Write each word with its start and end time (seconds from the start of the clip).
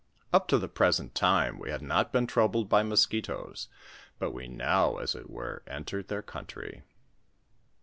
Up 0.33 0.47
to 0.47 0.57
the 0.57 0.67
present 0.67 1.13
time 1.13 1.59
we 1.59 1.69
had 1.69 1.83
not 1.83 2.11
been 2.11 2.25
troubled 2.25 2.67
by 2.67 2.81
mus 2.81 3.05
quitoes, 3.05 3.67
but 4.17 4.31
we 4.31 4.47
now, 4.47 4.97
as 4.97 5.13
it 5.13 5.29
were, 5.29 5.61
entered 5.67 6.07
their 6.07 6.23
country. 6.23 6.81